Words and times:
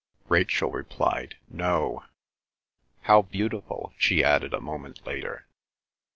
Rachel 0.29 0.71
replied, 0.71 1.37
"No.... 1.47 2.05
How 3.01 3.21
beautiful!" 3.21 3.93
she 3.99 4.23
added 4.23 4.51
a 4.51 4.59
moment 4.59 5.05
later. 5.05 5.45